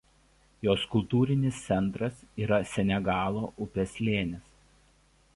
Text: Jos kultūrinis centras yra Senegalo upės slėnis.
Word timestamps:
Jos 0.67 0.83
kultūrinis 0.93 1.59
centras 1.65 2.23
yra 2.45 2.59
Senegalo 2.71 3.43
upės 3.67 3.93
slėnis. 3.99 4.49